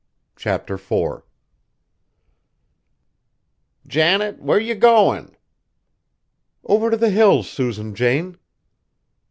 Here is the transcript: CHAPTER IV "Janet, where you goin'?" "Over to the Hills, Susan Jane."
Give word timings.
CHAPTER 0.35 0.73
IV 0.83 1.21
"Janet, 3.85 4.41
where 4.41 4.59
you 4.59 4.73
goin'?" 4.73 5.37
"Over 6.63 6.89
to 6.89 6.97
the 6.97 7.11
Hills, 7.11 7.47
Susan 7.47 7.93
Jane." 7.93 8.39